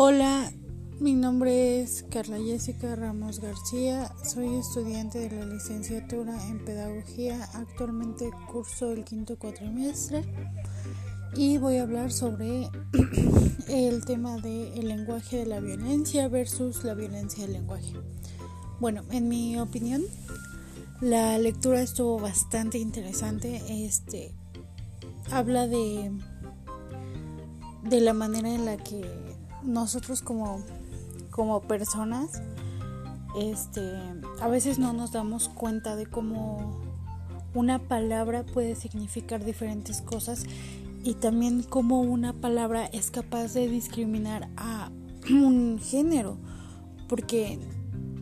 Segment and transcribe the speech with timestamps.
[0.00, 0.52] Hola,
[1.00, 8.30] mi nombre es Carla Jessica Ramos García, soy estudiante de la licenciatura en Pedagogía, actualmente
[8.46, 10.22] curso el quinto cuatrimestre
[11.34, 12.70] y voy a hablar sobre
[13.68, 17.94] el tema del lenguaje de la violencia versus la violencia del lenguaje.
[18.78, 20.04] Bueno, en mi opinión,
[21.00, 23.84] la lectura estuvo bastante interesante.
[23.84, 24.32] Este
[25.32, 26.12] habla de
[27.82, 29.27] de la manera en la que
[29.68, 30.60] nosotros como,
[31.30, 32.42] como personas
[33.36, 33.82] este
[34.40, 36.80] a veces no nos damos cuenta de cómo
[37.54, 40.44] una palabra puede significar diferentes cosas
[41.04, 44.90] y también cómo una palabra es capaz de discriminar a
[45.30, 46.38] un género.
[47.08, 47.58] Porque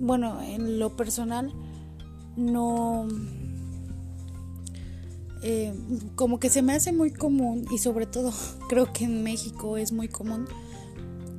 [0.00, 1.52] bueno en lo personal
[2.36, 3.08] no
[5.42, 5.72] eh,
[6.14, 8.32] como que se me hace muy común y sobre todo
[8.68, 10.46] creo que en México es muy común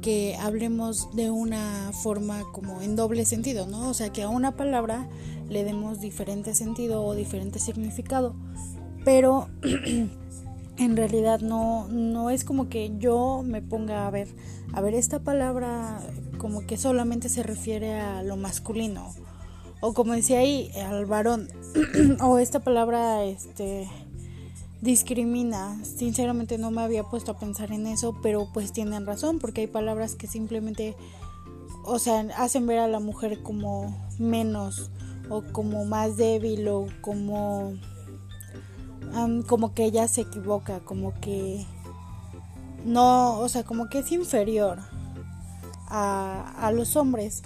[0.00, 3.88] que hablemos de una forma como en doble sentido, ¿no?
[3.88, 5.08] O sea, que a una palabra
[5.48, 8.34] le demos diferente sentido o diferente significado,
[9.04, 9.48] pero
[10.78, 14.28] en realidad no, no es como que yo me ponga a ver,
[14.72, 16.00] a ver, esta palabra
[16.38, 19.12] como que solamente se refiere a lo masculino.
[19.80, 21.48] O como decía ahí, al varón,
[22.20, 23.88] o esta palabra este
[24.80, 25.82] discrimina.
[25.84, 29.66] Sinceramente no me había puesto a pensar en eso, pero pues tienen razón, porque hay
[29.66, 30.96] palabras que simplemente,
[31.84, 34.90] o sea, hacen ver a la mujer como menos,
[35.30, 37.74] o como más débil, o como,
[39.46, 41.66] como que ella se equivoca, como que
[42.84, 44.78] no, o sea, como que es inferior
[45.88, 47.42] a, a los hombres.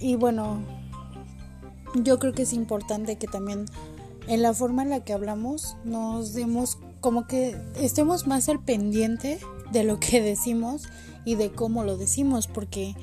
[0.00, 0.60] Y bueno,
[1.94, 3.66] yo creo que es importante que también
[4.26, 9.38] en la forma en la que hablamos nos demos como que estemos más al pendiente
[9.72, 10.88] de lo que decimos
[11.24, 12.94] y de cómo lo decimos porque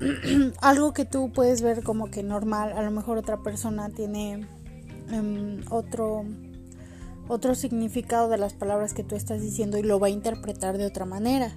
[0.60, 4.46] algo que tú puedes ver como que normal a lo mejor otra persona tiene
[5.10, 6.24] em, otro
[7.28, 10.86] otro significado de las palabras que tú estás diciendo y lo va a interpretar de
[10.86, 11.54] otra manera.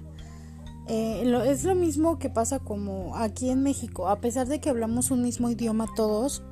[0.86, 5.12] Eh, es lo mismo que pasa como aquí en México a pesar de que hablamos
[5.12, 6.42] un mismo idioma todos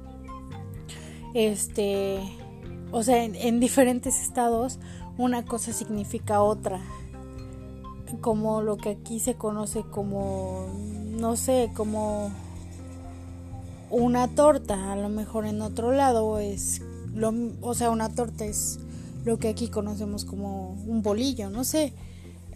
[1.35, 2.21] este,
[2.93, 4.79] o sea, en, diferentes estados
[5.19, 6.81] una cosa significa otra,
[8.21, 10.67] como lo que aquí se conoce como,
[11.11, 12.31] no sé, como
[13.91, 16.83] una torta, a lo mejor en otro lado es,
[17.15, 18.79] lo, o sea, una torta es
[19.25, 21.93] lo que aquí conocemos como un bolillo, no sé,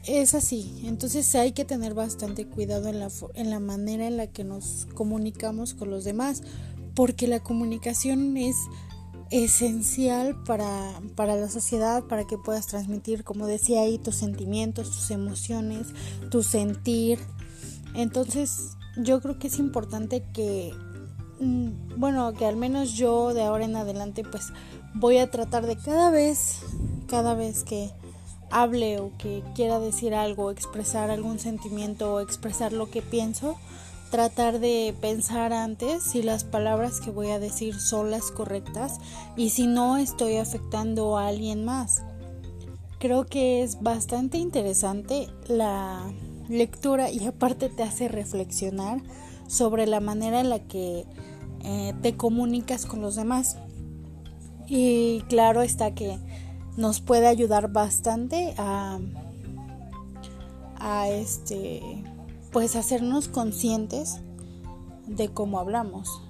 [0.07, 0.83] es así.
[0.85, 4.87] Entonces hay que tener bastante cuidado en la, en la manera en la que nos
[4.95, 6.43] comunicamos con los demás,
[6.95, 8.57] porque la comunicación es
[9.31, 10.69] esencial para,
[11.17, 15.89] para, la sociedad, para que puedas transmitir, como decía ahí, tus sentimientos, tus emociones,
[16.31, 17.19] tu sentir.
[17.95, 20.73] Entonces, yo creo que es importante que,
[21.41, 24.53] mm, bueno, que al menos yo de ahora en adelante, pues
[24.95, 26.61] voy a tratar de cada vez,
[27.09, 27.91] cada vez que
[28.51, 33.59] hable o que quiera decir algo, expresar algún sentimiento o expresar lo que pienso,
[34.11, 38.99] tratar de pensar antes si las palabras que voy a decir son las correctas
[39.37, 42.03] y si no estoy afectando a alguien más.
[42.99, 46.13] Creo que es bastante interesante la
[46.49, 49.03] lectura y aparte te hace reflexionar
[49.47, 51.07] sobre la manera en la que
[51.65, 53.59] eh, te comunicas con los demás.
[54.67, 56.19] Y claro está que
[56.77, 58.99] nos puede ayudar bastante a,
[60.79, 62.03] a este
[62.55, 64.21] pues hacernos conscientes
[65.09, 66.23] de cómo hablamos.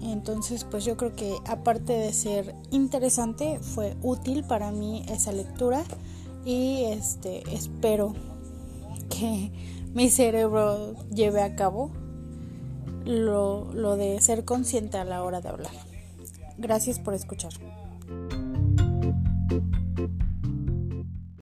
[0.00, 5.82] Entonces, pues yo creo que aparte de ser interesante, fue útil para mí esa lectura
[6.44, 8.14] y este espero
[9.10, 9.50] que
[9.94, 11.90] mi cerebro lleve a cabo
[13.04, 15.72] lo, lo de ser consciente a la hora de hablar.
[16.56, 17.52] Gracias por escuchar.